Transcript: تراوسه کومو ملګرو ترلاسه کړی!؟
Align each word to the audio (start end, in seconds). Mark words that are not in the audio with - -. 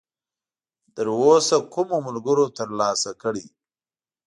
تراوسه 0.95 1.57
کومو 1.73 1.97
ملګرو 2.07 2.45
ترلاسه 2.57 3.11
کړی!؟ 3.21 3.45